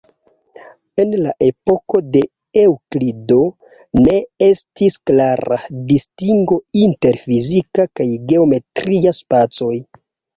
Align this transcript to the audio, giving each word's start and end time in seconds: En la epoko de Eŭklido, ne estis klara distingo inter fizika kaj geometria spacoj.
En 1.01 1.11
la 1.23 1.31
epoko 1.47 1.99
de 2.13 2.21
Eŭklido, 2.61 3.37
ne 4.05 4.15
estis 4.45 4.97
klara 5.09 5.59
distingo 5.91 6.57
inter 6.85 7.21
fizika 7.27 7.87
kaj 8.01 8.07
geometria 8.33 9.15
spacoj. 9.19 9.73